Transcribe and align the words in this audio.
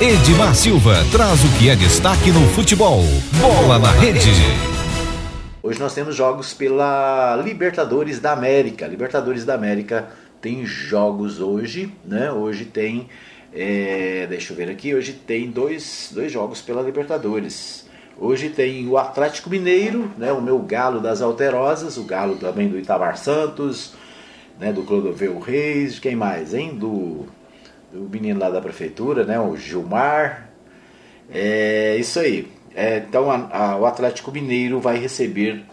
Edmar 0.00 0.54
Silva 0.54 0.94
traz 1.10 1.42
o 1.42 1.58
que 1.58 1.68
é 1.68 1.74
destaque 1.74 2.30
no 2.30 2.46
futebol. 2.50 3.00
Bola 3.40 3.80
na 3.80 3.90
rede. 3.90 4.30
Hoje 5.60 5.80
nós 5.80 5.92
temos 5.92 6.14
jogos 6.14 6.54
pela 6.54 7.34
Libertadores 7.44 8.20
da 8.20 8.30
América. 8.30 8.86
Libertadores 8.86 9.44
da 9.44 9.54
América 9.54 10.08
tem 10.40 10.64
jogos 10.64 11.40
hoje, 11.40 11.92
né? 12.04 12.30
Hoje 12.30 12.64
tem, 12.64 13.08
é, 13.52 14.28
deixa 14.28 14.52
eu 14.52 14.56
ver 14.56 14.70
aqui, 14.70 14.94
hoje 14.94 15.14
tem 15.14 15.50
dois, 15.50 16.12
dois 16.14 16.30
jogos 16.30 16.62
pela 16.62 16.80
Libertadores. 16.80 17.84
Hoje 18.16 18.50
tem 18.50 18.86
o 18.86 18.96
Atlético 18.96 19.50
Mineiro, 19.50 20.12
né? 20.16 20.30
O 20.30 20.40
meu 20.40 20.60
galo 20.60 21.00
das 21.00 21.20
Alterosas, 21.20 21.96
o 21.96 22.04
galo 22.04 22.36
também 22.36 22.68
do 22.68 22.78
Itamar 22.78 23.18
Santos, 23.18 23.94
né? 24.60 24.72
Do 24.72 24.84
Clodoveu 24.84 25.40
Reis, 25.40 25.98
quem 25.98 26.14
mais, 26.14 26.54
hein? 26.54 26.76
Do, 26.76 27.26
do 27.92 28.08
menino 28.08 28.38
lá 28.38 28.50
da 28.50 28.60
prefeitura, 28.60 29.24
né? 29.24 29.38
O 29.38 29.56
Gilmar. 29.56 30.48
É 31.30 31.96
isso 31.96 32.18
aí. 32.18 32.50
É, 32.74 32.98
então 32.98 33.30
a, 33.30 33.48
a, 33.50 33.76
o 33.76 33.86
Atlético 33.86 34.30
Mineiro 34.30 34.80
vai 34.80 34.98
receber 34.98 35.64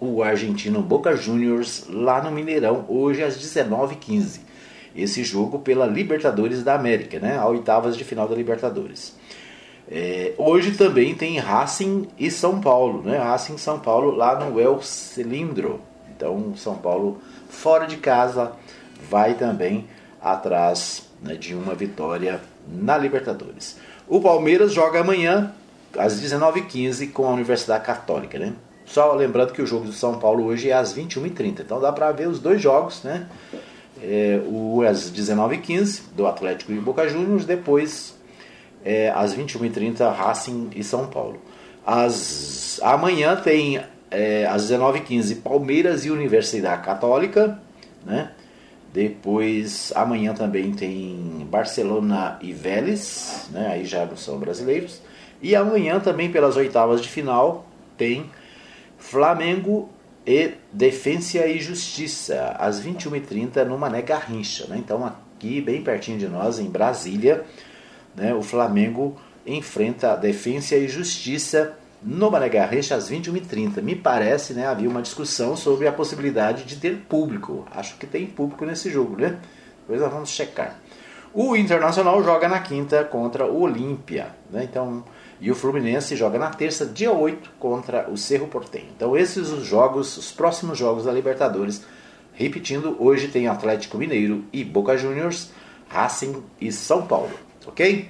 o 0.00 0.22
argentino 0.22 0.80
Boca 0.80 1.14
Juniors 1.14 1.86
lá 1.88 2.22
no 2.22 2.30
Mineirão 2.30 2.86
hoje 2.88 3.22
às 3.22 3.36
19h15. 3.36 4.40
Esse 4.96 5.22
jogo 5.22 5.58
pela 5.58 5.86
Libertadores 5.86 6.64
da 6.64 6.74
América, 6.74 7.18
né? 7.20 7.36
A 7.36 7.46
oitavas 7.46 7.96
de 7.96 8.04
final 8.04 8.26
da 8.26 8.34
Libertadores. 8.34 9.14
É, 9.88 10.32
hoje 10.38 10.72
também 10.72 11.14
tem 11.14 11.38
Racing 11.38 12.08
e 12.18 12.30
São 12.30 12.60
Paulo, 12.60 13.02
né? 13.02 13.18
Racing 13.18 13.58
São 13.58 13.78
Paulo 13.78 14.12
lá 14.12 14.38
no 14.38 14.58
El 14.60 14.80
Cilindro. 14.82 15.80
Então 16.16 16.54
São 16.56 16.76
Paulo 16.76 17.20
fora 17.48 17.86
de 17.86 17.96
casa 17.96 18.52
vai 19.10 19.34
também 19.34 19.86
atrás 20.20 21.09
né, 21.22 21.34
de 21.34 21.54
uma 21.54 21.74
vitória 21.74 22.40
na 22.68 22.96
Libertadores. 22.96 23.76
O 24.08 24.20
Palmeiras 24.20 24.72
joga 24.72 25.00
amanhã 25.00 25.52
às 25.96 26.20
19h15 26.20 27.12
com 27.12 27.26
a 27.26 27.30
Universidade 27.30 27.84
Católica, 27.84 28.38
né? 28.38 28.54
Só 28.86 29.12
lembrando 29.14 29.52
que 29.52 29.62
o 29.62 29.66
jogo 29.66 29.86
do 29.86 29.92
São 29.92 30.18
Paulo 30.18 30.44
hoje 30.44 30.70
é 30.70 30.72
às 30.72 30.92
21h30, 30.94 31.60
então 31.60 31.80
dá 31.80 31.92
para 31.92 32.10
ver 32.10 32.28
os 32.28 32.40
dois 32.40 32.60
jogos, 32.60 33.02
né? 33.04 33.28
É, 34.02 34.40
o 34.46 34.82
às 34.82 35.12
19h15 35.12 36.02
do 36.16 36.26
Atlético 36.26 36.72
e 36.72 36.76
Boca 36.76 37.08
Juniors, 37.08 37.44
depois 37.44 38.14
é, 38.84 39.10
às 39.10 39.34
21h30 39.34 40.12
Racing 40.12 40.70
e 40.74 40.82
São 40.82 41.06
Paulo. 41.06 41.40
As, 41.86 42.80
amanhã 42.82 43.36
tem 43.36 43.80
é, 44.10 44.46
às 44.46 44.70
19h15 44.70 45.42
Palmeiras 45.42 46.04
e 46.04 46.10
Universidade 46.10 46.82
Católica, 46.82 47.60
né? 48.04 48.32
Depois, 48.92 49.92
amanhã 49.94 50.34
também 50.34 50.72
tem 50.72 51.46
Barcelona 51.48 52.38
e 52.42 52.52
Vélez, 52.52 53.48
né? 53.52 53.68
aí 53.68 53.84
já 53.84 54.04
não 54.04 54.16
são 54.16 54.38
brasileiros. 54.38 55.00
E 55.40 55.54
amanhã 55.54 56.00
também 56.00 56.30
pelas 56.30 56.56
oitavas 56.56 57.00
de 57.00 57.08
final 57.08 57.66
tem 57.96 58.28
Flamengo 58.98 59.88
e 60.26 60.52
Defensa 60.72 61.46
e 61.46 61.60
Justiça, 61.60 62.56
às 62.58 62.84
21h30 62.84 63.64
no 63.64 63.78
Mané 63.78 64.02
Garrincha. 64.02 64.66
Né? 64.66 64.76
Então 64.78 65.06
aqui 65.06 65.60
bem 65.60 65.82
pertinho 65.82 66.18
de 66.18 66.28
nós, 66.28 66.58
em 66.58 66.68
Brasília, 66.68 67.44
né? 68.14 68.34
o 68.34 68.42
Flamengo 68.42 69.16
enfrenta 69.46 70.16
Defensa 70.16 70.76
e 70.76 70.88
Justiça 70.88 71.78
no 72.02 72.30
Mané 72.30 72.48
Garrincha 72.48 72.94
às 72.94 73.10
21h30. 73.10 73.82
Me 73.82 73.94
parece, 73.94 74.54
né, 74.54 74.66
havia 74.66 74.88
uma 74.88 75.02
discussão 75.02 75.56
sobre 75.56 75.86
a 75.86 75.92
possibilidade 75.92 76.64
de 76.64 76.76
ter 76.76 76.96
público. 77.08 77.66
Acho 77.70 77.96
que 77.96 78.06
tem 78.06 78.26
público 78.26 78.64
nesse 78.64 78.90
jogo, 78.90 79.16
né? 79.16 79.38
Depois 79.80 80.00
nós 80.00 80.12
vamos 80.12 80.30
checar. 80.30 80.78
O 81.32 81.54
Internacional 81.54 82.22
joga 82.24 82.48
na 82.48 82.58
quinta 82.58 83.04
contra 83.04 83.46
o 83.46 83.60
Olímpia, 83.60 84.34
né? 84.50 84.64
Então, 84.64 85.04
e 85.40 85.50
o 85.50 85.54
Fluminense 85.54 86.16
joga 86.16 86.38
na 86.38 86.50
terça, 86.50 86.84
dia 86.84 87.12
8, 87.12 87.52
contra 87.58 88.10
o 88.10 88.16
Cerro 88.16 88.46
Porteño. 88.48 88.88
Então, 88.96 89.16
esses 89.16 89.50
os 89.50 89.64
jogos, 89.64 90.16
os 90.16 90.32
próximos 90.32 90.76
jogos 90.76 91.04
da 91.04 91.12
Libertadores. 91.12 91.84
Repetindo, 92.34 92.96
hoje 92.98 93.28
tem 93.28 93.48
Atlético 93.48 93.98
Mineiro 93.98 94.44
e 94.52 94.64
Boca 94.64 94.96
Juniors, 94.96 95.50
Racing 95.88 96.42
e 96.60 96.72
São 96.72 97.06
Paulo, 97.06 97.30
ok? 97.66 98.08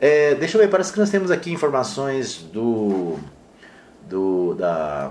É, 0.00 0.34
deixa 0.36 0.56
eu 0.56 0.62
ver, 0.62 0.68
parece 0.68 0.92
que 0.92 0.98
nós 0.98 1.10
temos 1.10 1.30
aqui 1.30 1.52
informações 1.52 2.36
do, 2.52 3.18
do 4.08 4.54
da 4.54 5.10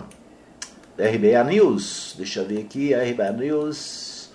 RBA 0.98 1.44
News. 1.44 2.16
Deixa 2.18 2.40
eu 2.40 2.46
ver 2.46 2.62
aqui, 2.62 2.94
a 2.94 3.04
RBA 3.04 3.32
News. 3.34 4.30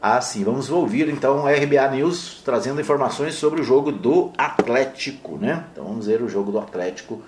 Ah, 0.00 0.20
sim, 0.20 0.44
vamos 0.44 0.70
ouvir 0.70 1.08
então 1.08 1.46
a 1.46 1.52
RBA 1.52 1.88
News 1.90 2.40
trazendo 2.44 2.80
informações 2.80 3.34
sobre 3.34 3.60
o 3.60 3.64
jogo 3.64 3.90
do 3.90 4.30
Atlético, 4.36 5.36
né? 5.36 5.64
Então 5.72 5.84
vamos 5.84 6.06
ver 6.06 6.22
o 6.22 6.28
jogo 6.28 6.52
do 6.52 6.58
Atlético. 6.58 7.22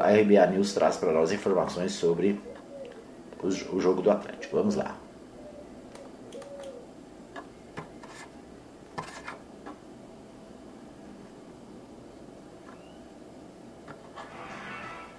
A 0.00 0.10
RBA 0.10 0.46
News 0.52 0.72
traz 0.74 0.96
para 0.96 1.12
nós 1.12 1.32
informações 1.32 1.92
sobre 1.92 2.40
o 3.42 3.80
jogo 3.80 4.02
do 4.02 4.10
Atlético. 4.10 4.56
Vamos 4.56 4.76
lá. 4.76 5.05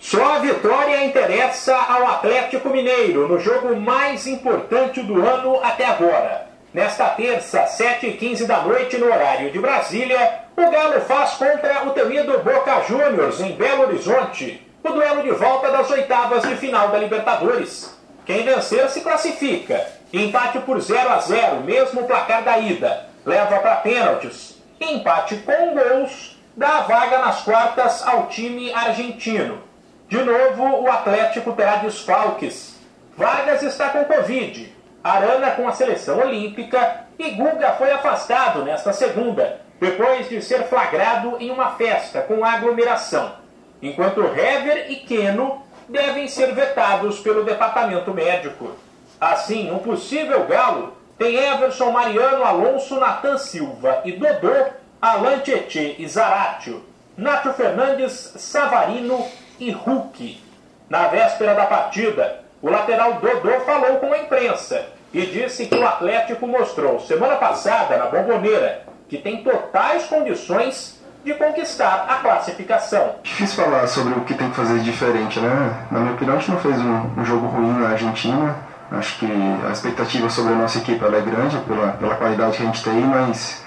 Só 0.09 0.23
a 0.23 0.39
vitória 0.39 1.03
interessa 1.03 1.75
ao 1.75 2.07
Atlético 2.07 2.69
Mineiro 2.69 3.27
no 3.27 3.37
jogo 3.37 3.75
mais 3.75 4.25
importante 4.25 5.01
do 5.01 5.15
ano 5.27 5.59
até 5.61 5.83
agora. 5.83 6.47
Nesta 6.73 7.09
terça, 7.09 7.65
7h15 7.65 8.45
da 8.45 8.61
noite, 8.61 8.97
no 8.97 9.07
horário 9.07 9.51
de 9.51 9.59
Brasília, 9.59 10.43
o 10.55 10.71
Galo 10.71 11.01
faz 11.01 11.31
contra 11.31 11.85
o 11.85 11.89
temido 11.89 12.39
Boca 12.39 12.83
Juniors, 12.87 13.41
em 13.41 13.51
Belo 13.51 13.81
Horizonte, 13.81 14.65
o 14.81 14.93
duelo 14.93 15.23
de 15.23 15.31
volta 15.31 15.71
das 15.71 15.91
oitavas 15.91 16.43
de 16.43 16.55
final 16.55 16.87
da 16.87 16.99
Libertadores. 16.99 17.93
Quem 18.25 18.45
vencer 18.45 18.89
se 18.89 19.01
classifica. 19.01 19.85
Empate 20.13 20.59
por 20.59 20.79
0 20.79 21.09
a 21.09 21.19
0 21.19 21.63
mesmo 21.65 22.07
placar 22.07 22.43
da 22.45 22.57
ida, 22.57 23.07
leva 23.25 23.59
para 23.59 23.75
pênaltis. 23.75 24.57
Empate 24.79 25.35
com 25.45 25.73
gols 25.73 26.37
dá 26.55 26.77
a 26.77 26.81
vaga 26.83 27.19
nas 27.19 27.41
quartas 27.41 28.07
ao 28.07 28.27
time 28.27 28.73
argentino. 28.73 29.66
De 30.07 30.23
novo, 30.23 30.83
o 30.83 30.91
Atlético 30.91 31.51
terá 31.53 31.77
desfalques. 31.77 32.77
Vargas 33.17 33.61
está 33.63 33.89
com 33.89 34.05
Covid. 34.05 34.73
Arana 35.03 35.51
com 35.51 35.67
a 35.67 35.73
seleção 35.73 36.19
olímpica 36.19 37.07
e 37.19 37.31
Guga 37.31 37.73
foi 37.73 37.91
afastado 37.91 38.63
nesta 38.63 38.93
segunda, 38.93 39.61
depois 39.79 40.29
de 40.29 40.41
ser 40.41 40.63
flagrado 40.63 41.37
em 41.39 41.49
uma 41.49 41.71
festa 41.71 42.21
com 42.21 42.43
aglomeração, 42.43 43.33
enquanto 43.81 44.21
Hever 44.21 44.91
e 44.91 44.97
Keno 44.97 45.63
devem 45.87 46.27
ser 46.27 46.53
vetados 46.53 47.19
pelo 47.19 47.43
departamento 47.43 48.13
médico. 48.13 48.71
Assim, 49.19 49.71
um 49.71 49.79
possível 49.79 50.45
galo 50.45 50.95
tem 51.17 51.35
Everson 51.35 51.89
Mariano 51.91 52.43
Alonso 52.43 52.99
Natan 52.99 53.37
Silva 53.37 54.01
e 54.05 54.11
Dodô, 54.11 54.67
Alan 55.01 55.39
Tietê 55.39 55.95
e 55.97 56.07
Zaratio, 56.07 56.83
Nacho 57.15 57.53
Fernandes, 57.53 58.33
Savarino 58.35 59.25
e 59.59 59.71
Hulk. 59.71 60.41
Na 60.89 61.07
véspera 61.07 61.53
da 61.53 61.65
partida, 61.65 62.41
o 62.61 62.69
lateral 62.69 63.13
Dodô 63.15 63.59
falou 63.61 63.97
com 63.97 64.13
a 64.13 64.19
imprensa 64.19 64.85
e 65.13 65.25
disse 65.25 65.65
que 65.65 65.75
o 65.75 65.87
Atlético 65.87 66.47
mostrou 66.47 66.99
semana 66.99 67.35
passada 67.35 67.97
na 67.97 68.05
Bomboneira 68.05 68.83
que 69.09 69.17
tem 69.17 69.43
totais 69.43 70.05
condições 70.05 70.99
de 71.23 71.33
conquistar 71.33 72.05
a 72.09 72.15
classificação. 72.15 73.15
Difícil 73.23 73.63
falar 73.63 73.87
sobre 73.87 74.13
o 74.13 74.21
que 74.21 74.33
tem 74.33 74.49
que 74.49 74.55
fazer 74.55 74.79
diferente, 74.79 75.39
né? 75.39 75.87
Na 75.91 75.99
minha 75.99 76.13
opinião, 76.13 76.37
a 76.37 76.39
gente 76.39 76.51
não 76.51 76.59
fez 76.59 76.77
um, 76.77 77.19
um 77.19 77.25
jogo 77.25 77.47
ruim 77.47 77.73
na 77.79 77.89
Argentina. 77.89 78.55
Acho 78.91 79.19
que 79.19 79.27
a 79.67 79.71
expectativa 79.71 80.29
sobre 80.29 80.53
a 80.53 80.55
nossa 80.55 80.77
equipe 80.77 81.03
é 81.03 81.21
grande 81.21 81.57
pela, 81.67 81.91
pela 81.93 82.15
qualidade 82.15 82.57
que 82.57 82.63
a 82.63 82.65
gente 82.65 82.83
tem, 82.83 83.01
mas 83.01 83.61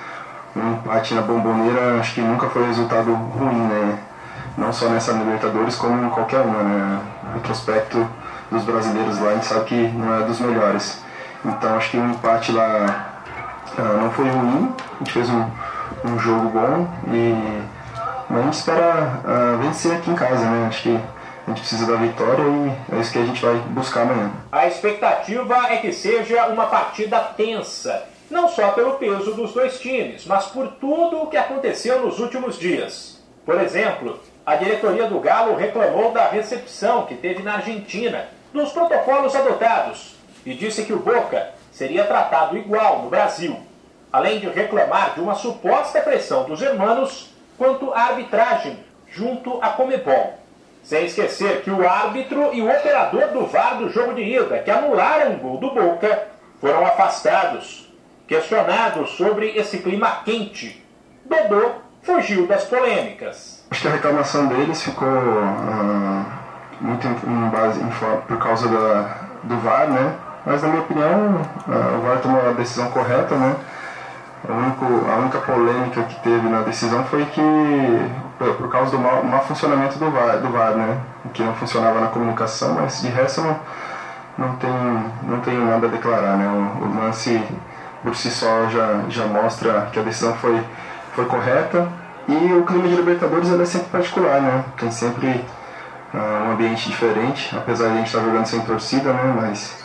um 0.56 0.72
empate 0.72 1.14
na 1.14 1.20
Bomboneira 1.20 2.00
acho 2.00 2.14
que 2.14 2.20
nunca 2.22 2.48
foi 2.48 2.66
resultado 2.66 3.12
ruim, 3.12 3.69
né? 3.69 3.98
Não 4.56 4.73
só 4.73 4.88
nessa 4.88 5.12
Libertadores, 5.12 5.76
como 5.76 6.06
em 6.06 6.11
qualquer 6.11 6.41
uma. 6.41 6.62
Né? 6.62 7.00
O 7.31 7.35
retrospecto 7.35 8.08
dos 8.50 8.64
brasileiros 8.64 9.20
lá, 9.20 9.31
a 9.31 9.35
gente 9.35 9.47
sabe 9.47 9.64
que 9.67 9.88
não 9.88 10.20
é 10.20 10.23
dos 10.25 10.41
melhores. 10.41 11.02
Então 11.44 11.76
acho 11.76 11.91
que 11.91 11.97
o 11.97 12.05
empate 12.05 12.52
lá 12.52 13.23
uh, 13.79 14.02
não 14.02 14.11
foi 14.11 14.29
ruim, 14.29 14.75
a 14.94 14.99
gente 14.99 15.12
fez 15.12 15.31
um, 15.31 15.44
um 16.05 16.19
jogo 16.19 16.49
bom 16.49 16.88
e 17.08 17.62
mas 18.31 18.38
a 18.38 18.43
gente 18.44 18.55
espera 18.55 19.20
uh, 19.25 19.58
vencer 19.58 19.93
aqui 19.93 20.08
em 20.08 20.14
casa, 20.14 20.49
né? 20.49 20.69
Acho 20.69 20.82
que 20.82 20.91
a 20.91 21.50
gente 21.50 21.61
precisa 21.61 21.85
da 21.85 21.96
vitória 21.96 22.44
e 22.44 22.94
é 22.94 23.00
isso 23.00 23.12
que 23.12 23.19
a 23.19 23.25
gente 23.25 23.44
vai 23.44 23.56
buscar 23.56 24.03
amanhã. 24.03 24.31
A 24.53 24.69
expectativa 24.69 25.67
é 25.69 25.79
que 25.79 25.93
seja 25.93 26.46
uma 26.46 26.67
partida 26.67 27.19
tensa, 27.37 28.05
não 28.31 28.49
só 28.49 28.70
pelo 28.70 28.93
peso 28.94 29.35
dos 29.35 29.53
dois 29.53 29.81
times, 29.81 30.26
mas 30.26 30.46
por 30.46 30.69
tudo 30.81 31.23
o 31.23 31.26
que 31.26 31.37
aconteceu 31.37 32.06
nos 32.06 32.20
últimos 32.20 32.56
dias. 32.56 33.20
Por 33.44 33.61
exemplo, 33.61 34.20
a 34.50 34.56
diretoria 34.56 35.06
do 35.06 35.20
Galo 35.20 35.55
reclamou 35.55 36.11
da 36.11 36.26
recepção 36.26 37.06
que 37.06 37.14
teve 37.14 37.41
na 37.41 37.55
Argentina, 37.55 38.26
dos 38.52 38.73
protocolos 38.73 39.37
adotados, 39.37 40.17
e 40.44 40.52
disse 40.55 40.82
que 40.82 40.93
o 40.93 40.99
Boca 40.99 41.50
seria 41.70 42.05
tratado 42.05 42.58
igual 42.58 42.99
no 43.00 43.08
Brasil. 43.08 43.61
Além 44.12 44.41
de 44.41 44.49
reclamar 44.49 45.14
de 45.14 45.20
uma 45.20 45.37
suposta 45.37 46.00
pressão 46.00 46.43
dos 46.47 46.61
hermanos, 46.61 47.31
quanto 47.56 47.93
à 47.93 48.06
arbitragem 48.06 48.76
junto 49.06 49.62
à 49.62 49.69
Comebol. 49.69 50.35
Sem 50.82 51.05
esquecer 51.05 51.62
que 51.62 51.70
o 51.70 51.88
árbitro 51.88 52.53
e 52.53 52.61
o 52.61 52.69
operador 52.69 53.29
do 53.29 53.46
VAR 53.46 53.79
do 53.79 53.88
jogo 53.88 54.14
de 54.14 54.23
ida, 54.23 54.58
que 54.58 54.70
anularam 54.73 55.35
o 55.35 55.38
gol 55.38 55.58
do 55.58 55.70
Boca, 55.70 56.26
foram 56.61 56.85
afastados. 56.85 57.88
Questionados 58.26 59.11
sobre 59.11 59.56
esse 59.56 59.79
clima 59.79 60.23
quente, 60.25 60.85
Dodô 61.25 61.70
fugiu 62.03 62.49
das 62.49 62.64
polêmicas. 62.64 63.59
Acho 63.70 63.82
que 63.82 63.88
a 63.88 63.93
reclamação 63.93 64.49
deles 64.49 64.82
ficou 64.82 65.08
uh, 65.08 66.25
muito 66.81 67.06
em, 67.06 67.49
base 67.50 67.81
em, 67.81 67.88
por 68.26 68.37
causa 68.38 68.67
da, 68.69 69.17
do 69.44 69.56
VAR, 69.58 69.87
né? 69.88 70.12
Mas 70.44 70.62
na 70.62 70.69
minha 70.70 70.82
opinião, 70.82 71.37
uh, 71.69 71.99
o 71.99 72.00
VAR 72.02 72.19
tomou 72.20 72.49
a 72.49 72.52
decisão 72.52 72.90
correta, 72.90 73.37
né? 73.37 73.55
A, 74.49 74.52
único, 74.52 74.84
a 74.84 75.17
única 75.19 75.38
polêmica 75.38 76.02
que 76.02 76.20
teve 76.20 76.49
na 76.49 76.62
decisão 76.62 77.05
foi 77.05 77.25
que 77.26 77.40
por, 78.38 78.69
causa 78.70 78.90
do 78.90 78.99
mau, 78.99 79.22
mau, 79.22 79.44
funcionamento 79.44 80.00
do 80.00 80.11
VAR, 80.11 80.38
do 80.38 80.49
VAR, 80.49 80.72
né? 80.72 80.99
Que 81.32 81.44
não 81.44 81.55
funcionava 81.55 82.00
na 82.00 82.08
comunicação, 82.08 82.75
mas 82.75 83.00
de 83.00 83.08
resto 83.08 83.40
não, 83.40 83.56
não, 84.37 84.56
tem, 84.56 84.70
não 85.22 85.40
tenho 85.43 85.64
nada 85.64 85.87
a 85.87 85.90
declarar, 85.90 86.37
né? 86.37 86.49
O, 86.49 86.87
o 86.87 87.05
lance 87.05 87.40
por 88.02 88.17
si 88.17 88.32
só 88.32 88.69
já, 88.69 89.02
já 89.08 89.26
mostra 89.26 89.88
que 89.93 90.00
a 90.00 90.02
decisão 90.02 90.34
foi, 90.34 90.61
foi 91.14 91.26
correta 91.26 91.87
e 92.31 92.55
o 92.55 92.65
clima 92.65 92.88
de 92.88 92.94
Libertadores 92.94 93.50
é 93.53 93.65
sempre 93.65 93.88
particular, 93.88 94.41
né? 94.41 94.65
Tem 94.79 94.91
sempre 94.91 95.27
uh, 96.15 96.17
um 96.17 96.53
ambiente 96.53 96.88
diferente, 96.88 97.55
apesar 97.56 97.88
de 97.88 97.93
a 97.93 97.97
gente 97.97 98.06
estar 98.06 98.21
jogando 98.21 98.47
sem 98.47 98.61
torcida, 98.61 99.12
né? 99.12 99.35
Mas 99.41 99.85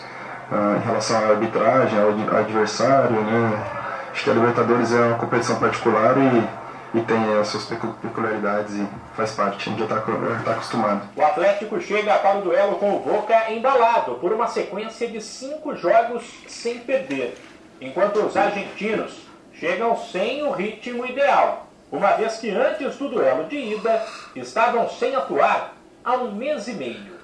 uh, 0.51 0.77
em 0.77 0.85
relação 0.85 1.17
à 1.17 1.29
arbitragem, 1.29 1.99
ao 1.99 2.09
adversário, 2.37 3.19
né? 3.21 3.63
Acho 4.11 4.23
que 4.23 4.29
a 4.29 4.33
Libertadores 4.33 4.93
é 4.93 4.99
uma 5.01 5.17
competição 5.17 5.55
particular 5.57 6.15
e, 6.17 6.99
e 6.99 7.01
tem 7.01 7.39
as 7.39 7.47
suas 7.47 7.65
peculiaridades 7.65 8.75
e 8.75 8.87
faz 9.15 9.31
parte, 9.31 9.67
a 9.67 9.71
gente 9.71 9.79
já 9.79 9.85
está 9.85 10.01
tá 10.45 10.51
acostumado. 10.51 11.01
O 11.15 11.21
Atlético 11.21 11.81
chega 11.81 12.13
para 12.19 12.37
o 12.37 12.41
duelo 12.41 12.75
com 12.75 12.95
o 12.95 12.99
Boca 12.99 13.51
embalado 13.51 14.15
por 14.15 14.31
uma 14.31 14.47
sequência 14.47 15.07
de 15.07 15.19
cinco 15.19 15.75
jogos 15.75 16.23
sem 16.47 16.79
perder, 16.79 17.37
enquanto 17.81 18.19
os 18.19 18.37
argentinos 18.37 19.25
chegam 19.51 19.97
sem 19.97 20.43
o 20.43 20.51
ritmo 20.51 21.05
ideal, 21.05 21.64
uma 21.95 22.11
vez 22.11 22.37
que 22.37 22.49
antes 22.51 22.97
do 22.97 23.09
duelo 23.09 23.45
de 23.45 23.55
ida 23.55 24.05
estavam 24.35 24.89
sem 24.89 25.15
atuar 25.15 25.73
há 26.03 26.15
um 26.15 26.31
mês 26.31 26.67
e 26.67 26.73
meio. 26.73 27.15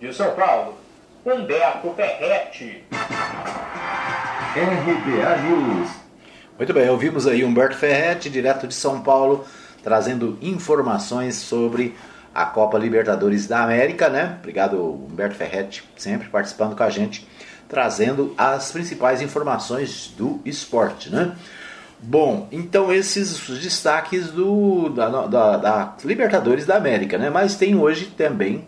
De 0.00 0.12
São 0.12 0.34
Paulo, 0.34 0.76
Humberto 1.24 1.92
Ferretti. 1.94 2.84
RBA 4.54 5.36
News. 5.42 5.90
Muito 6.58 6.74
bem, 6.74 6.88
ouvimos 6.88 7.26
aí 7.26 7.44
Humberto 7.44 7.76
Ferretti, 7.76 8.28
direto 8.28 8.66
de 8.66 8.74
São 8.74 9.00
Paulo, 9.00 9.44
trazendo 9.82 10.38
informações 10.42 11.36
sobre 11.36 11.96
a 12.34 12.46
Copa 12.46 12.78
Libertadores 12.78 13.46
da 13.46 13.62
América, 13.62 14.08
né? 14.08 14.36
Obrigado, 14.40 14.82
Humberto 14.82 15.36
Ferretti, 15.36 15.84
sempre 15.96 16.28
participando 16.28 16.74
com 16.74 16.82
a 16.82 16.90
gente, 16.90 17.28
trazendo 17.68 18.34
as 18.36 18.72
principais 18.72 19.22
informações 19.22 20.12
do 20.16 20.40
esporte, 20.44 21.10
né? 21.10 21.36
Bom, 22.04 22.48
então 22.50 22.92
esses 22.92 23.38
destaques 23.60 24.32
do, 24.32 24.88
da, 24.88 25.08
da, 25.08 25.56
da 25.56 25.96
Libertadores 26.04 26.66
da 26.66 26.76
América, 26.76 27.16
né? 27.16 27.30
Mas 27.30 27.54
tem 27.54 27.76
hoje 27.76 28.06
também, 28.06 28.64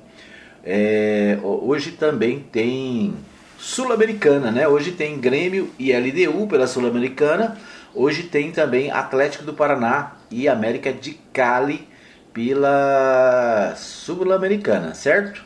é, 0.64 1.36
hoje 1.42 1.90
também 1.90 2.38
tem 2.38 3.12
Sul-Americana, 3.58 4.52
né? 4.52 4.68
Hoje 4.68 4.92
tem 4.92 5.18
Grêmio 5.18 5.68
e 5.80 5.92
LDU 5.92 6.46
pela 6.46 6.68
Sul-Americana. 6.68 7.58
Hoje 7.92 8.22
tem 8.22 8.52
também 8.52 8.92
Atlético 8.92 9.42
do 9.42 9.52
Paraná 9.52 10.12
e 10.30 10.48
América 10.48 10.92
de 10.92 11.14
Cali 11.32 11.88
pela 12.32 13.74
Sul-Americana, 13.76 14.94
certo? 14.94 15.44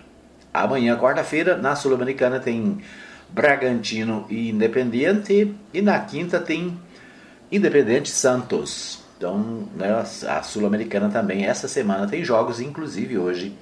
Amanhã, 0.52 0.94
quarta-feira, 0.98 1.56
na 1.56 1.74
Sul-Americana 1.74 2.38
tem 2.38 2.78
Bragantino 3.30 4.26
e 4.28 4.50
Independiente 4.50 5.54
e 5.72 5.80
na 5.80 5.98
quinta 6.00 6.38
tem 6.38 6.76
Independente 7.50 8.10
Santos. 8.10 9.00
Então, 9.16 9.64
né, 9.74 10.04
a 10.28 10.42
Sul-Americana 10.42 11.08
também 11.08 11.46
essa 11.46 11.66
semana 11.66 12.06
tem 12.06 12.24
jogos, 12.24 12.60
inclusive 12.60 13.18
hoje 13.18 13.52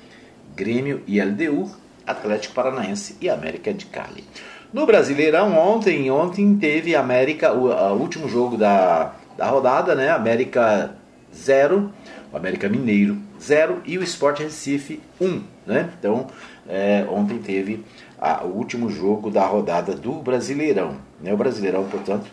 Grêmio 0.55 1.03
e 1.07 1.21
LDU, 1.21 1.71
Atlético 2.07 2.55
Paranaense 2.55 3.17
e 3.21 3.29
América 3.29 3.73
de 3.73 3.87
Cali. 3.87 4.25
No 4.73 4.85
Brasileirão, 4.85 5.57
ontem, 5.57 6.11
ontem 6.11 6.57
teve 6.57 6.95
América, 6.95 7.53
o, 7.53 7.95
último 7.99 8.29
jogo 8.29 8.57
da, 8.57 9.15
da 9.37 9.47
rodada, 9.47 9.95
né? 9.95 10.11
América 10.11 10.95
0, 11.35 11.91
o 12.33 12.37
América 12.37 12.69
Mineiro 12.69 13.17
0 13.41 13.83
e 13.85 13.97
o 13.97 14.03
Sport 14.03 14.41
Recife 14.41 15.01
1, 15.21 15.43
né? 15.67 15.91
Então, 15.99 16.27
é, 16.69 17.07
ontem 17.09 17.39
teve 17.39 17.85
a, 18.19 18.45
o 18.45 18.49
último 18.49 18.91
jogo 18.91 19.31
da 19.31 19.47
rodada 19.47 19.95
do 19.95 20.15
Brasileirão, 20.15 20.97
né? 21.23 21.33
O 21.33 21.37
Brasileirão, 21.37 21.85
portanto, 21.85 22.27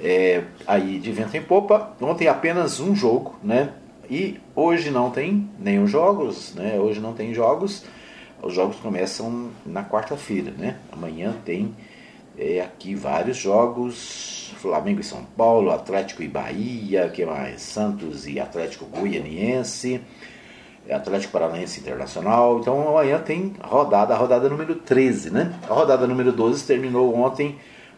é, 0.00 0.44
aí 0.66 0.98
de 0.98 1.12
vento 1.12 1.36
em 1.36 1.42
popa. 1.42 1.94
Ontem 2.00 2.28
apenas 2.28 2.80
um 2.80 2.94
jogo, 2.94 3.36
né? 3.42 3.70
E 4.08 4.38
hoje 4.54 4.90
não 4.90 5.10
tem 5.10 5.48
nenhum 5.58 5.86
jogos, 5.86 6.54
né? 6.54 6.78
Hoje 6.78 7.00
não 7.00 7.12
tem 7.12 7.34
jogos. 7.34 7.84
Os 8.42 8.54
jogos 8.54 8.76
começam 8.76 9.50
na 9.64 9.84
quarta-feira, 9.84 10.52
né? 10.56 10.76
Amanhã 10.92 11.34
tem 11.44 11.74
é, 12.38 12.60
aqui 12.60 12.94
vários 12.94 13.36
jogos: 13.36 14.54
Flamengo 14.58 15.00
e 15.00 15.04
São 15.04 15.24
Paulo, 15.36 15.70
Atlético 15.70 16.22
e 16.22 16.28
Bahia, 16.28 17.08
que 17.08 17.24
mais? 17.24 17.62
Santos 17.62 18.26
e 18.26 18.38
Atlético 18.38 18.84
Goianiense, 18.86 20.00
Atlético 20.90 21.32
Paranaense 21.32 21.80
Internacional. 21.80 22.60
Então 22.60 22.88
amanhã 22.88 23.18
tem 23.18 23.54
rodada, 23.62 24.14
a 24.14 24.16
rodada 24.16 24.48
número 24.48 24.76
13, 24.76 25.30
né? 25.30 25.58
A 25.68 25.72
rodada 25.72 26.06
número 26.06 26.32
12 26.32 26.64
terminou 26.64 27.14
ontem 27.16 27.56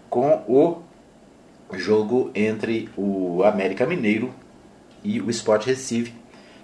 com 0.08 0.42
o 0.46 0.87
jogo 1.74 2.30
entre 2.34 2.88
o 2.96 3.42
América 3.44 3.86
Mineiro 3.86 4.32
e 5.04 5.20
o 5.20 5.30
Sport 5.30 5.66
Recife, 5.66 6.14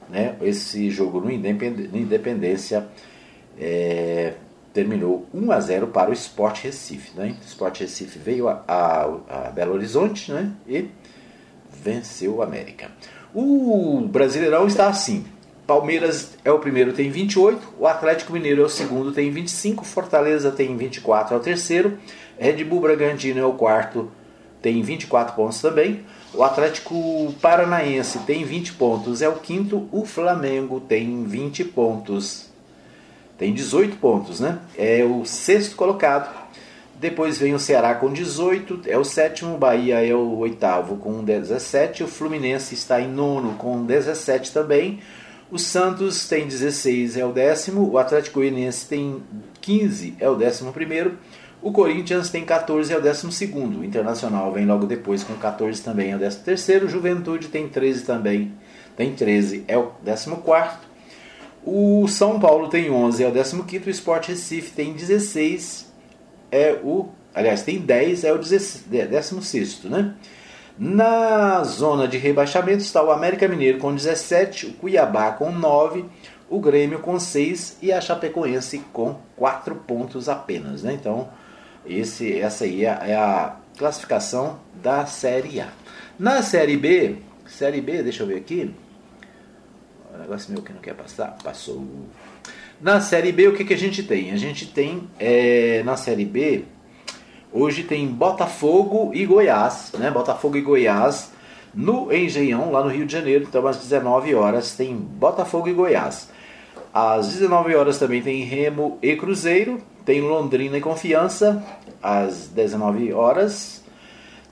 né? 0.08 0.36
Esse 0.40 0.90
jogo 0.90 1.20
no 1.20 1.30
Independência 1.30 2.86
é, 3.58 4.34
terminou 4.72 5.26
1 5.32 5.52
a 5.52 5.60
0 5.60 5.86
para 5.86 6.10
o 6.10 6.12
Sport 6.12 6.64
Recife. 6.64 7.16
Né? 7.16 7.36
O 7.40 7.46
Sport 7.46 7.80
Recife 7.80 8.18
veio 8.18 8.48
a, 8.48 8.62
a, 8.66 9.46
a 9.46 9.50
Belo 9.50 9.74
Horizonte 9.74 10.32
né? 10.32 10.50
e 10.68 10.88
venceu 11.82 12.36
o 12.36 12.42
América. 12.42 12.90
O 13.32 14.06
Brasileirão 14.10 14.66
está 14.66 14.88
assim. 14.88 15.24
Palmeiras 15.66 16.36
é 16.44 16.52
o 16.52 16.58
primeiro, 16.58 16.92
tem 16.92 17.10
28. 17.10 17.74
O 17.78 17.86
Atlético 17.86 18.32
Mineiro 18.32 18.62
é 18.62 18.64
o 18.64 18.68
segundo, 18.68 19.12
tem 19.12 19.30
25. 19.30 19.84
Fortaleza 19.84 20.50
tem 20.50 20.76
24, 20.76 21.34
é 21.34 21.38
o 21.38 21.40
terceiro. 21.40 21.98
Red 22.38 22.62
Bull 22.64 22.80
Bragantino 22.80 23.40
é 23.40 23.44
o 23.44 23.52
quarto, 23.52 24.10
tem 24.64 24.80
24 24.80 25.36
pontos 25.36 25.60
também. 25.60 26.00
O 26.32 26.42
Atlético 26.42 27.34
Paranaense 27.42 28.20
tem 28.20 28.46
20 28.46 28.72
pontos, 28.72 29.20
é 29.20 29.28
o 29.28 29.34
quinto. 29.34 29.86
O 29.92 30.06
Flamengo 30.06 30.80
tem 30.80 31.22
20 31.22 31.64
pontos, 31.64 32.48
tem 33.36 33.52
18 33.52 33.98
pontos, 33.98 34.40
né? 34.40 34.58
É 34.78 35.04
o 35.04 35.26
sexto 35.26 35.76
colocado. 35.76 36.34
Depois 36.98 37.36
vem 37.36 37.52
o 37.52 37.58
Ceará 37.58 37.94
com 37.94 38.10
18, 38.10 38.84
é 38.86 38.96
o 38.96 39.04
sétimo, 39.04 39.56
o 39.56 39.58
Bahia 39.58 40.02
é 40.02 40.14
o 40.14 40.38
oitavo 40.38 40.96
com 40.96 41.22
17, 41.22 42.02
o 42.02 42.08
Fluminense 42.08 42.72
está 42.72 42.98
em 42.98 43.08
nono 43.08 43.56
com 43.58 43.84
17 43.84 44.50
também, 44.52 45.00
o 45.50 45.58
Santos 45.58 46.26
tem 46.26 46.46
16, 46.46 47.18
é 47.18 47.26
o 47.26 47.32
décimo, 47.32 47.90
o 47.90 47.98
Atlético 47.98 48.38
Goianiense 48.38 48.86
tem 48.86 49.22
15, 49.60 50.14
é 50.18 50.30
o 50.30 50.36
décimo 50.36 50.72
primeiro, 50.72 51.18
o 51.64 51.72
Corinthians 51.72 52.28
tem 52.28 52.44
14, 52.44 52.92
é 52.92 52.98
o 52.98 53.00
décimo 53.00 53.32
segundo, 53.32 53.80
o 53.80 53.84
Internacional 53.84 54.52
vem 54.52 54.66
logo 54.66 54.84
depois 54.84 55.24
com 55.24 55.32
14 55.32 55.82
também, 55.82 56.12
é 56.12 56.16
o 56.16 56.18
décimo 56.18 56.44
terceiro, 56.44 56.84
o 56.84 56.90
Juventude 56.90 57.48
tem 57.48 57.66
13 57.66 58.04
também, 58.04 58.52
tem 58.94 59.14
13, 59.14 59.64
é 59.66 59.78
o 59.78 59.92
décimo 60.02 60.36
quarto, 60.42 60.86
o 61.64 62.06
São 62.06 62.38
Paulo 62.38 62.68
tem 62.68 62.90
11, 62.90 63.24
é 63.24 63.28
o 63.28 63.32
15 63.32 63.82
o 63.86 63.90
Sport 63.90 64.28
Recife 64.28 64.72
tem 64.72 64.92
16, 64.92 65.90
é 66.52 66.78
o. 66.84 67.08
Aliás, 67.34 67.62
tem 67.62 67.78
10, 67.78 68.24
é 68.24 68.32
o 68.34 68.36
16, 68.36 69.84
né? 69.84 70.14
Na 70.78 71.64
zona 71.64 72.06
de 72.06 72.18
rebaixamento 72.18 72.82
está 72.82 73.02
o 73.02 73.10
América 73.10 73.48
Mineiro 73.48 73.78
com 73.78 73.94
17, 73.94 74.66
o 74.66 74.72
Cuiabá 74.74 75.32
com 75.32 75.50
9, 75.50 76.04
o 76.50 76.60
Grêmio 76.60 76.98
com 76.98 77.18
6 77.18 77.78
e 77.80 77.90
a 77.90 78.02
Chapecoense 78.02 78.84
com 78.92 79.16
4 79.36 79.74
pontos 79.76 80.28
apenas, 80.28 80.82
né? 80.82 80.92
Então, 80.92 81.30
esse, 81.86 82.38
essa 82.38 82.64
aí 82.64 82.84
é, 82.84 82.88
é 82.88 83.16
a 83.16 83.56
classificação 83.76 84.58
da 84.82 85.06
Série 85.06 85.60
A. 85.60 85.68
Na 86.18 86.42
Série 86.42 86.76
B, 86.76 87.16
Série 87.46 87.80
B, 87.80 88.02
deixa 88.02 88.22
eu 88.22 88.26
ver 88.26 88.36
aqui. 88.36 88.74
O 90.14 90.18
negócio 90.18 90.52
meu 90.52 90.62
que 90.62 90.72
não 90.72 90.80
quer 90.80 90.94
passar, 90.94 91.36
passou. 91.42 91.84
Na 92.80 93.00
Série 93.00 93.32
B, 93.32 93.48
o 93.48 93.54
que, 93.54 93.64
que 93.64 93.74
a 93.74 93.78
gente 93.78 94.02
tem? 94.02 94.32
A 94.32 94.36
gente 94.36 94.66
tem 94.66 95.08
é, 95.18 95.82
na 95.84 95.96
Série 95.96 96.24
B, 96.24 96.64
hoje 97.52 97.82
tem 97.82 98.06
Botafogo 98.06 99.10
e 99.14 99.26
Goiás, 99.26 99.92
né? 99.98 100.10
Botafogo 100.10 100.56
e 100.56 100.60
Goiás 100.60 101.32
No 101.74 102.12
Engenhão, 102.12 102.70
lá 102.70 102.82
no 102.82 102.90
Rio 102.90 103.06
de 103.06 103.12
Janeiro, 103.12 103.44
então 103.48 103.66
às 103.66 103.78
19 103.78 104.34
horas 104.34 104.76
tem 104.76 104.94
Botafogo 104.94 105.68
e 105.68 105.72
Goiás. 105.72 106.28
Às 106.92 107.28
19 107.28 107.74
horas 107.74 107.98
também 107.98 108.22
tem 108.22 108.44
Remo 108.44 108.98
e 109.02 109.16
Cruzeiro, 109.16 109.80
tem 110.04 110.20
Londrina 110.20 110.76
e 110.76 110.80
Confiança, 110.80 111.64
às 112.02 112.48
19 112.48 113.12
horas. 113.12 113.82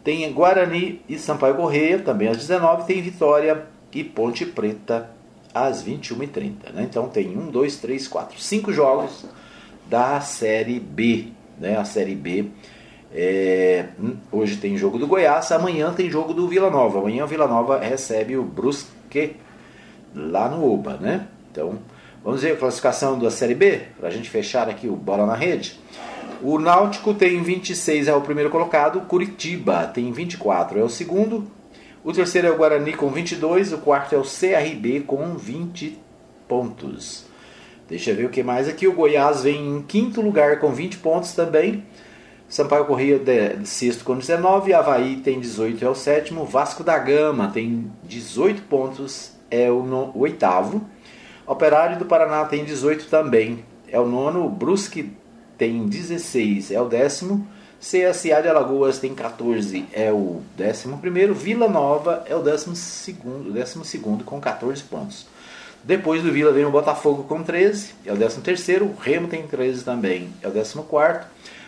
Tem 0.02 0.30
Guarani 0.32 1.00
e 1.09 1.18
Sampaio 1.18 1.54
Correia, 1.54 1.99
também 1.99 2.28
às 2.28 2.38
19 2.38 2.85
tem 2.85 3.00
Vitória 3.00 3.66
e 3.92 4.02
Ponte 4.02 4.44
Preta 4.44 5.11
às 5.54 5.85
21h30. 5.85 6.73
Né? 6.73 6.82
Então 6.88 7.09
tem 7.09 7.37
um, 7.37 7.50
dois, 7.50 7.76
três, 7.76 8.09
quatro, 8.09 8.40
cinco 8.40 8.73
jogos 8.73 9.25
da 9.88 10.21
Série 10.21 10.80
B. 10.80 11.28
Né? 11.59 11.76
A 11.76 11.85
Série 11.85 12.14
B. 12.14 12.47
É, 13.14 13.88
hoje 14.32 14.56
tem 14.56 14.76
jogo 14.76 14.99
do 14.99 15.06
Goiás, 15.06 15.52
amanhã 15.52 15.92
tem 15.92 16.11
jogo 16.11 16.32
do 16.32 16.49
Vila 16.49 16.71
Nova. 16.71 16.99
Amanhã 16.99 17.25
o 17.25 17.28
Vila 17.28 17.47
Nova 17.47 17.78
recebe 17.78 18.37
o 18.37 18.42
Brusque 18.42 19.37
lá 20.14 20.49
no 20.49 20.73
Oba, 20.73 20.94
né? 20.94 21.28
Então, 21.50 21.78
vamos 22.24 22.42
ver 22.42 22.52
a 22.52 22.56
classificação 22.56 23.18
da 23.18 23.30
Série 23.30 23.54
B, 23.54 23.80
para 23.98 24.08
a 24.08 24.10
gente 24.10 24.30
fechar 24.30 24.68
aqui 24.68 24.88
o 24.88 24.96
Bola 24.96 25.26
na 25.26 25.34
Rede. 25.34 25.78
O 26.42 26.58
Náutico 26.58 27.14
tem 27.14 27.42
26, 27.42 28.08
é 28.08 28.14
o 28.14 28.20
primeiro 28.20 28.50
colocado. 28.50 29.00
Curitiba 29.02 29.86
tem 29.86 30.10
24, 30.10 30.78
é 30.78 30.82
o 30.82 30.88
segundo. 30.88 31.46
O 32.04 32.12
terceiro 32.12 32.48
é 32.48 32.50
o 32.50 32.56
Guarani 32.56 32.94
com 32.94 33.08
22. 33.08 33.72
O 33.72 33.78
quarto 33.78 34.14
é 34.14 34.18
o 34.18 34.22
CRB 34.22 35.00
com 35.06 35.36
20 35.36 35.98
pontos. 36.48 37.26
Deixa 37.88 38.10
eu 38.10 38.16
ver 38.16 38.26
o 38.26 38.28
que 38.28 38.42
mais 38.42 38.68
aqui. 38.68 38.88
O 38.88 38.92
Goiás 38.92 39.44
vem 39.44 39.76
em 39.76 39.82
quinto 39.82 40.20
lugar 40.20 40.58
com 40.58 40.72
20 40.72 40.98
pontos 40.98 41.32
também. 41.32 41.84
Sampaio 42.48 42.86
Corrêa 42.86 43.18
de, 43.18 43.64
sexto 43.64 44.02
com 44.02 44.16
19. 44.16 44.74
Havaí 44.74 45.16
tem 45.16 45.38
18, 45.38 45.84
é 45.84 45.88
o 45.88 45.94
sétimo. 45.94 46.44
Vasco 46.44 46.82
da 46.82 46.98
Gama 46.98 47.52
tem 47.54 47.90
18 48.02 48.62
pontos, 48.62 49.32
é 49.48 49.70
o, 49.70 49.84
no, 49.84 50.10
o 50.14 50.20
oitavo. 50.20 50.84
Operário 51.46 51.99
do 51.99 52.04
Paraná 52.04 52.44
tem 52.44 52.64
18 52.64 53.06
também, 53.06 53.64
é 53.88 53.99
o 53.99 54.06
nono. 54.06 54.49
Brusque 54.49 55.12
tem 55.58 55.87
16, 55.87 56.70
é 56.70 56.80
o 56.80 56.88
décimo. 56.88 57.46
CSA 57.80 58.40
de 58.40 58.49
Alagoas 58.49 58.99
tem 58.99 59.12
14, 59.12 59.87
é 59.92 60.12
o 60.12 60.40
11. 60.56 61.34
Vila 61.34 61.66
Nova 61.66 62.22
é 62.26 62.37
o 62.37 62.40
12, 62.40 63.12
12 63.12 63.99
com 64.25 64.40
14 64.40 64.82
pontos. 64.84 65.26
Depois 65.82 66.22
do 66.22 66.30
Vila 66.30 66.52
vem 66.52 66.64
o 66.64 66.70
Botafogo 66.70 67.25
com 67.25 67.42
13, 67.42 67.94
é 68.06 68.12
o 68.12 68.16
13. 68.16 68.76
O 68.82 68.94
Remo 69.00 69.26
tem 69.26 69.49
13 69.49 69.82
também, 69.82 70.28
é 70.40 70.46
o 70.46 70.52
14. 70.52 71.26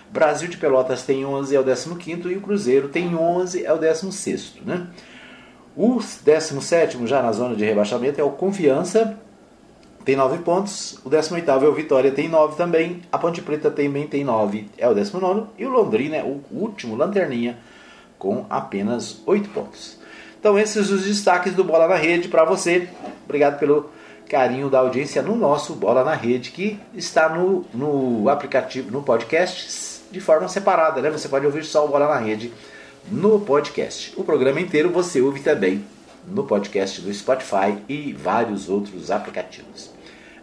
Brasil 0.09 0.49
de 0.49 0.57
Pelotas 0.57 1.03
tem 1.03 1.27
11, 1.27 1.57
é 1.57 1.59
o 1.59 1.65
15. 1.65 2.29
E 2.29 2.37
o 2.37 2.41
Cruzeiro 2.41 2.89
tem 2.89 3.17
11, 3.17 3.65
é 3.65 3.73
o 3.73 3.77
16. 3.77 4.55
Né? 4.65 4.87
O 5.77 5.99
17 5.99 7.05
já 7.09 7.21
na 7.21 7.33
zona 7.33 7.57
de 7.57 7.65
rebaixamento 7.65 8.21
é 8.21 8.25
o 8.25 8.31
Confiança, 8.31 9.19
tem 10.05 10.17
9 10.17 10.39
pontos. 10.39 10.99
O 11.05 11.09
18 11.09 11.51
é 11.51 11.55
o 11.69 11.73
Vitória, 11.73 12.11
tem 12.11 12.29
9 12.29 12.57
também. 12.57 13.03
A 13.11 13.19
Ponte 13.19 13.41
Preta 13.41 13.71
também 13.71 14.07
tem 14.07 14.23
9, 14.23 14.69
é 14.77 14.89
o 14.89 14.95
19. 14.95 15.47
E 15.59 15.65
o 15.65 15.71
Londrina 15.71 16.17
é 16.17 16.23
o 16.23 16.43
último, 16.51 16.95
lanterninha, 16.95 17.59
com 18.19 18.45
apenas 18.51 19.23
8 19.25 19.49
pontos. 19.49 19.99
Então, 20.39 20.59
esses 20.59 20.91
os 20.91 21.05
destaques 21.05 21.55
do 21.55 21.65
Bola 21.65 21.89
na 21.89 21.97
Rede 21.97 22.29
para 22.29 22.45
você. 22.45 22.87
Obrigado 23.25 23.59
pelo 23.59 23.89
carinho 24.29 24.69
da 24.69 24.81
audiência 24.81 25.23
no 25.23 25.35
nosso 25.35 25.75
Bola 25.75 26.05
na 26.05 26.15
Rede, 26.15 26.51
que 26.51 26.79
está 26.95 27.31
no, 27.31 27.65
no 27.73 28.29
aplicativo, 28.29 28.91
no 28.91 29.03
podcast, 29.03 30.03
de 30.11 30.21
forma 30.21 30.47
separada. 30.49 31.01
Né? 31.01 31.11
Você 31.11 31.31
pode 31.31 31.47
ouvir 31.47 31.65
só 31.65 31.87
o 31.87 31.89
Bola 31.89 32.09
na 32.09 32.19
Rede 32.19 32.53
no 33.11 33.41
podcast. 33.41 34.13
O 34.19 34.25
programa 34.25 34.61
inteiro 34.61 34.91
você 34.91 35.23
ouve 35.23 35.41
também 35.41 35.83
no 36.27 36.45
podcast 36.45 37.01
do 37.01 37.13
Spotify 37.13 37.79
e 37.89 38.13
vários 38.13 38.69
outros 38.69 39.11
aplicativos. 39.11 39.94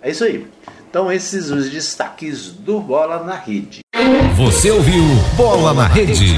É 0.01 0.09
isso 0.09 0.23
aí. 0.23 0.47
Então 0.89 1.11
esses 1.11 1.49
os 1.51 1.69
destaques 1.69 2.49
do 2.49 2.79
Bola 2.79 3.23
na 3.23 3.35
Rede. 3.35 3.81
Você 4.35 4.71
ouviu 4.71 5.03
Bola 5.37 5.73
na 5.73 5.87
Rede. 5.87 6.35